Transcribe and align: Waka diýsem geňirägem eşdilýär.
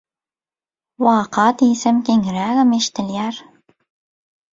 Waka 1.07 1.45
diýsem 1.59 1.99
geňirägem 2.09 2.73
eşdilýär. 2.79 3.39